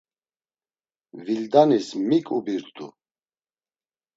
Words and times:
Vildanis 1.27 1.87
mik 2.07 2.25
ubirt̆u? 2.35 2.87